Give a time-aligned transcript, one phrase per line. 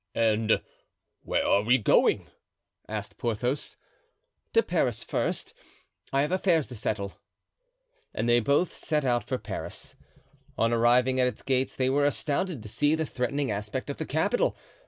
[0.15, 0.63] "And
[1.21, 2.25] where are we going?"
[2.89, 3.77] asked Porthos.
[4.53, 5.53] "To Paris first;
[6.11, 7.13] I have affairs to settle."
[8.11, 9.93] And they both set out for Paris.
[10.57, 14.07] On arriving at its gates they were astounded to see the threatening aspect of the
[14.07, 14.57] capital.